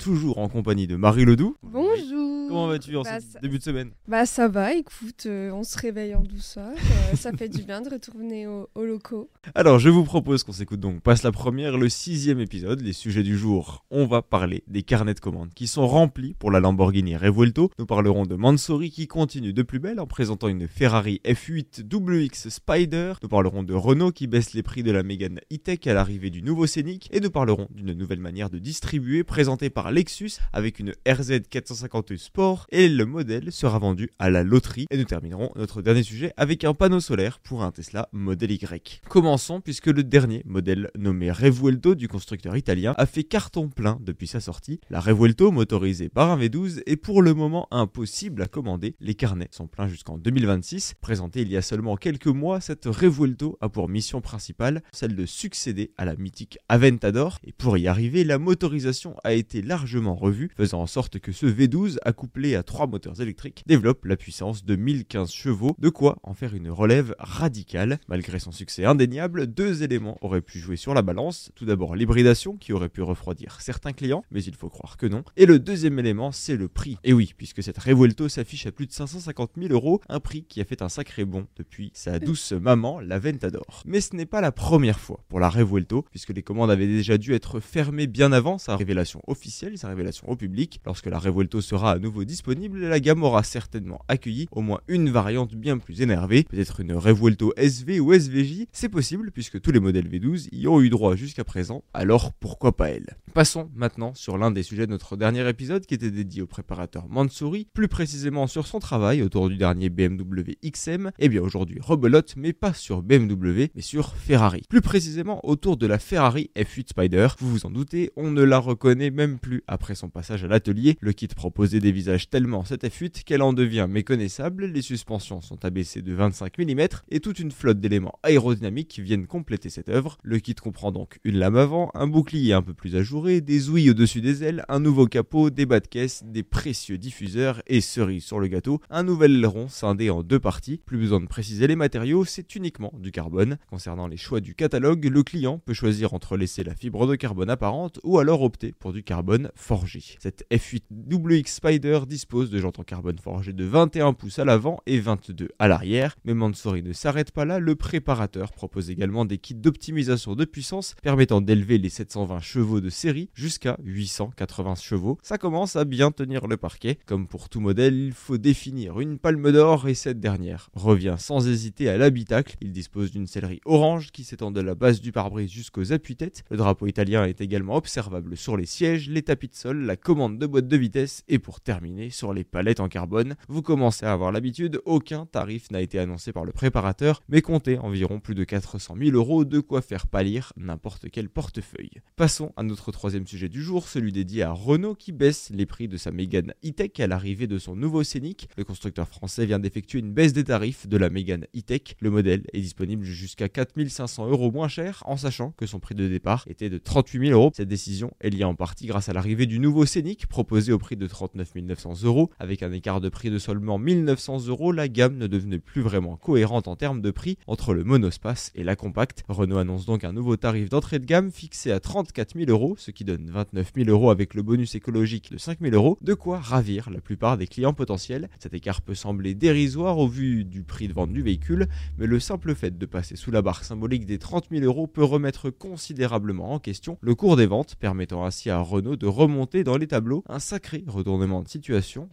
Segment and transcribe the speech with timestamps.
[0.00, 1.56] toujours en compagnie de Marie Ledoux.
[1.62, 2.19] Bonjour.
[2.50, 3.90] Comment vas-tu en Bah, ce ça- début de semaine?
[4.08, 6.70] Bah ça va, écoute, euh, on se réveille en douceur.
[6.72, 9.30] euh, ça fait du bien de retourner au- aux locaux.
[9.54, 13.22] Alors, je vous propose qu'on s'écoute donc passe la première, le sixième épisode, les sujets
[13.22, 13.84] du jour.
[13.90, 17.70] On va parler des carnets de commandes qui sont remplis pour la Lamborghini Revuelto.
[17.78, 22.48] Nous parlerons de Mansory qui continue de plus belle en présentant une Ferrari F8 WX
[22.48, 23.12] Spider.
[23.22, 26.42] Nous parlerons de Renault qui baisse les prix de la Mégane E-Tech à l'arrivée du
[26.42, 27.08] nouveau Scénic.
[27.12, 32.16] Et nous parlerons d'une nouvelle manière de distribuer présentée par Lexus avec une RZ 450
[32.16, 32.39] Sport
[32.70, 34.86] et le modèle sera vendu à la loterie.
[34.90, 39.02] Et nous terminerons notre dernier sujet avec un panneau solaire pour un Tesla Model Y.
[39.10, 44.26] Commençons puisque le dernier modèle nommé Revuelto du constructeur italien a fait carton plein depuis
[44.26, 44.80] sa sortie.
[44.88, 48.96] La Revuelto motorisée par un V12 est pour le moment impossible à commander.
[49.00, 50.94] Les carnets sont pleins jusqu'en 2026.
[51.02, 55.26] Présentée il y a seulement quelques mois, cette Revuelto a pour mission principale celle de
[55.26, 57.38] succéder à la mythique Aventador.
[57.44, 61.44] Et pour y arriver, la motorisation a été largement revue, faisant en sorte que ce
[61.44, 61.98] V12
[62.30, 66.54] accouplé à trois moteurs électriques développe la puissance de 1015 chevaux, de quoi en faire
[66.54, 67.98] une relève radicale.
[68.06, 71.50] Malgré son succès indéniable, deux éléments auraient pu jouer sur la balance.
[71.56, 75.24] Tout d'abord l'hybridation qui aurait pu refroidir certains clients, mais il faut croire que non.
[75.36, 76.98] Et le deuxième élément, c'est le prix.
[77.02, 80.60] Et oui, puisque cette Revuelto s'affiche à plus de 550 000 euros, un prix qui
[80.60, 83.82] a fait un sacré bond depuis sa douce maman, la Ventador.
[83.86, 87.18] Mais ce n'est pas la première fois pour la Revuelto, puisque les commandes avaient déjà
[87.18, 90.80] dû être fermées bien avant sa révélation officielle, sa révélation au public.
[90.86, 95.10] Lorsque la Revuelto sera à nouveau disponible, la gamme aura certainement accueilli au moins une
[95.10, 99.80] variante bien plus énervée, peut-être une Revuelto SV ou SVJ, c'est possible puisque tous les
[99.80, 103.16] modèles V12 y ont eu droit jusqu'à présent, alors pourquoi pas elle?
[103.34, 107.08] Passons maintenant sur l'un des sujets de notre dernier épisode qui était dédié au préparateur
[107.08, 112.34] Mansouri, plus précisément sur son travail autour du dernier BMW XM, et bien aujourd'hui rebelote
[112.36, 114.62] mais pas sur BMW mais sur Ferrari.
[114.68, 118.58] Plus précisément autour de la Ferrari F8 Spider, vous vous en doutez, on ne la
[118.58, 122.84] reconnaît même plus après son passage à l'atelier, le kit proposait des visages tellement cette
[122.84, 126.80] F8 qu'elle en devient méconnaissable, les suspensions sont abaissées de 25 mm
[127.10, 130.18] et toute une flotte d'éléments aérodynamiques viennent compléter cette œuvre.
[130.22, 133.90] Le kit comprend donc une lame avant, un bouclier un peu plus ajouré, des ouïes
[133.90, 138.24] au-dessus des ailes, un nouveau capot, des bas de caisse, des précieux diffuseurs et cerise
[138.24, 140.80] sur le gâteau, un nouvel aileron scindé en deux parties.
[140.84, 143.58] Plus besoin de préciser les matériaux, c'est uniquement du carbone.
[143.68, 147.50] Concernant les choix du catalogue, le client peut choisir entre laisser la fibre de carbone
[147.50, 150.02] apparente ou alors opter pour du carbone forgé.
[150.18, 154.80] Cette F8 WX Spider dispose de jantes en carbone forgé de 21 pouces à l'avant
[154.86, 156.16] et 22 à l'arrière.
[156.24, 160.94] Mais Mansory ne s'arrête pas là, le préparateur propose également des kits d'optimisation de puissance
[161.02, 165.18] permettant d'élever les 720 chevaux de série jusqu'à 880 chevaux.
[165.22, 166.98] Ça commence à bien tenir le parquet.
[167.06, 171.48] Comme pour tout modèle, il faut définir une palme d'or et cette dernière revient sans
[171.48, 172.56] hésiter à l'habitacle.
[172.60, 176.44] Il dispose d'une sellerie orange qui s'étend de la base du pare-brise jusqu'aux appuis-têtes.
[176.50, 180.38] Le drapeau italien est également observable sur les sièges, les tapis de sol, la commande
[180.38, 181.79] de boîte de vitesse et pour terminer
[182.10, 183.36] sur les palettes en carbone.
[183.48, 187.78] Vous commencez à avoir l'habitude, aucun tarif n'a été annoncé par le préparateur, mais comptez
[187.78, 192.02] environ plus de 400 000 euros, de quoi faire pâlir n'importe quel portefeuille.
[192.16, 195.88] Passons à notre troisième sujet du jour, celui dédié à Renault qui baisse les prix
[195.88, 198.50] de sa Mégane E-Tech à l'arrivée de son nouveau Scénic.
[198.58, 201.96] Le constructeur français vient d'effectuer une baisse des tarifs de la Mégane E-Tech.
[202.00, 206.08] Le modèle est disponible jusqu'à 4500 euros moins cher, en sachant que son prix de
[206.08, 207.50] départ était de 38 000 euros.
[207.54, 210.96] Cette décision est liée en partie grâce à l'arrivée du nouveau Scénic proposé au prix
[210.96, 211.69] de 39 900
[212.04, 212.30] euros.
[212.38, 216.16] Avec un écart de prix de seulement 1900 euros, la gamme ne devenait plus vraiment
[216.16, 219.24] cohérente en termes de prix entre le monospace et la compacte.
[219.28, 222.90] Renault annonce donc un nouveau tarif d'entrée de gamme fixé à 34 000 euros, ce
[222.90, 226.38] qui donne 29 000 euros avec le bonus écologique de 5 000 euros, de quoi
[226.38, 228.28] ravir la plupart des clients potentiels.
[228.38, 232.20] Cet écart peut sembler dérisoire au vu du prix de vente du véhicule, mais le
[232.20, 236.52] simple fait de passer sous la barre symbolique des 30 000 euros peut remettre considérablement
[236.52, 240.24] en question le cours des ventes, permettant ainsi à Renault de remonter dans les tableaux
[240.28, 241.48] un sacré retournement de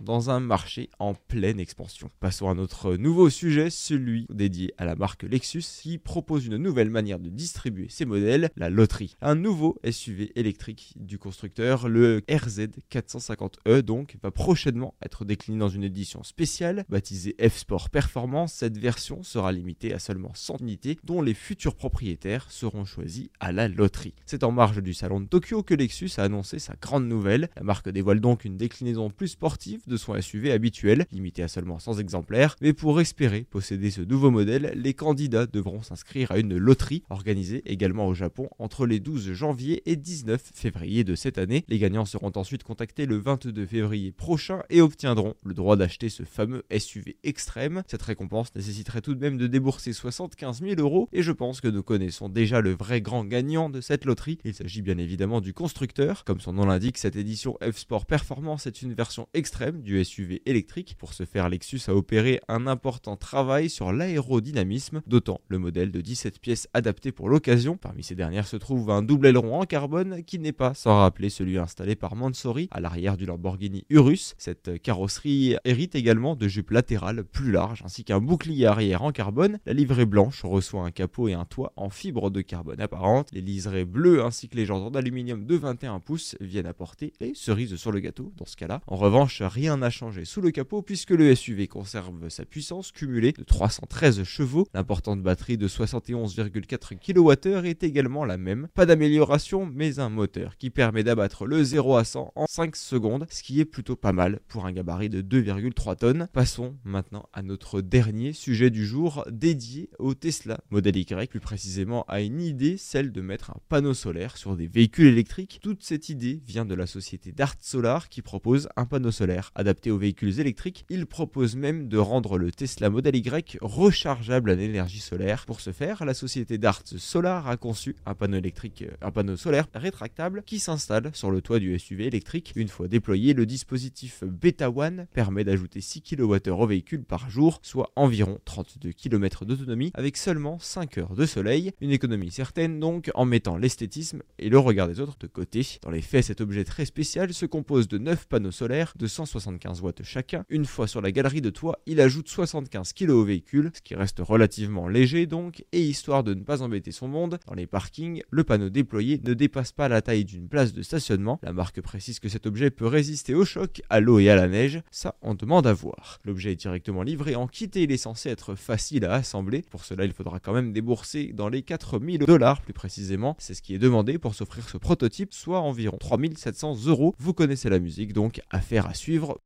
[0.02, 2.10] dans un marché en pleine expansion.
[2.20, 6.90] Passons à notre nouveau sujet, celui dédié à la marque Lexus qui propose une nouvelle
[6.90, 9.16] manière de distribuer ses modèles, la loterie.
[9.22, 15.60] Un nouveau SUV électrique du constructeur, le RZ 450e E donc, va prochainement être décliné
[15.60, 18.54] dans une édition spéciale baptisée F-Sport Performance.
[18.54, 23.52] Cette version sera limitée à seulement 100 unités dont les futurs propriétaires seront choisis à
[23.52, 24.14] la loterie.
[24.26, 27.50] C'est en marge du salon de Tokyo que Lexus a annoncé sa grande nouvelle.
[27.56, 31.78] La marque dévoile donc une déclinaison plus sportive de son SUV habituel, limité à seulement
[31.78, 36.58] 100 exemplaires, mais pour espérer posséder ce nouveau modèle, les candidats devront s'inscrire à une
[36.58, 41.66] loterie organisée également au Japon entre les 12 janvier et 19 février de cette année.
[41.68, 46.24] Les gagnants seront ensuite contactés le 22 février prochain et obtiendront le droit d'acheter ce
[46.24, 47.84] fameux SUV extrême.
[47.86, 51.68] Cette récompense nécessiterait tout de même de débourser 75 000 euros et je pense que
[51.68, 54.40] nous connaissons déjà le vrai grand gagnant de cette loterie.
[54.46, 56.24] Il s'agit bien évidemment du constructeur.
[56.24, 60.96] Comme son nom l'indique, cette édition F-Sport Performance est une version extrême du SUV électrique.
[60.98, 66.02] Pour ce faire, Lexus a opéré un important travail sur l'aérodynamisme, d'autant le modèle de
[66.02, 67.78] 17 pièces adapté pour l'occasion.
[67.78, 71.30] Parmi ces dernières se trouve un double aileron en carbone qui n'est pas sans rappeler
[71.30, 74.36] celui installé par Mansory à l'arrière du Lamborghini Urus.
[74.38, 79.60] Cette carrosserie hérite également de jupes latérales plus larges ainsi qu'un bouclier arrière en carbone.
[79.66, 83.30] La livrée blanche reçoit un capot et un toit en fibre de carbone apparente.
[83.32, 87.76] Les liserés bleus ainsi que les jambes d'aluminium de 21 pouces viennent apporter les cerises
[87.76, 88.82] sur le gâteau dans ce cas-là.
[88.88, 93.32] En revanche, rien n'a changé sous le capot puisque le SUV conserve sa puissance cumulée
[93.32, 94.68] de 313 chevaux.
[94.74, 98.68] L'importante batterie de 71,4 kWh est également la même.
[98.74, 103.26] Pas d'amélioration mais un moteur qui permet d'abattre le 0 à 100 en 5 secondes,
[103.30, 106.28] ce qui est plutôt pas mal pour un gabarit de 2,3 tonnes.
[106.34, 112.04] Passons maintenant à notre dernier sujet du jour dédié au Tesla Model Y, plus précisément
[112.08, 115.60] à une idée, celle de mettre un panneau solaire sur des véhicules électriques.
[115.62, 119.92] Toute cette idée vient de la société Dart Solar qui propose un panneau solaire adapté
[119.92, 120.86] aux véhicules électriques.
[120.90, 125.46] Il propose même de rendre le Tesla Model Y rechargeable à l'énergie solaire.
[125.46, 129.68] Pour ce faire, la société Dart Solar a conçu un panneau électrique, un panneau solaire
[129.74, 132.54] rétractable qui s'installe sur le toit du SUV électrique.
[132.56, 137.60] Une fois déployé, le dispositif Beta One permet d'ajouter 6 kWh au véhicule par jour,
[137.62, 141.72] soit environ 32 km d'autonomie avec seulement 5 heures de soleil.
[141.82, 145.66] Une économie certaine donc en mettant l'esthétisme et le regard des autres de côté.
[145.82, 149.82] Dans les faits, cet objet très spécial se compose de 9 panneaux solaires de 175
[149.82, 150.44] watts chacun.
[150.50, 153.96] Une fois sur la galerie de toit, il ajoute 75 kg au véhicule, ce qui
[153.96, 158.22] reste relativement léger donc, et histoire de ne pas embêter son monde, dans les parkings,
[158.30, 161.40] le panneau déployé ne dépasse pas la taille d'une place de stationnement.
[161.44, 164.48] La marque précise que cet objet peut résister au choc, à l'eau et à la
[164.48, 166.20] neige, ça on demande à voir.
[166.26, 169.64] L'objet est directement livré en kit et il est censé être facile à assembler.
[169.70, 173.36] Pour cela, il faudra quand même débourser dans les 4000 dollars plus précisément.
[173.40, 177.16] C'est ce qui est demandé pour s'offrir ce prototype, soit environ 3700 euros.
[177.20, 178.42] Vous connaissez la musique donc,
[178.86, 179.40] à suivre